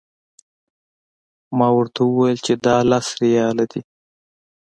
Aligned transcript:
ما 1.57 1.67
ورته 1.77 1.99
وویل 2.05 2.37
چې 2.45 2.53
دا 2.65 2.75
لس 2.89 3.07
ریاله 3.21 3.65
دي. 3.71 3.81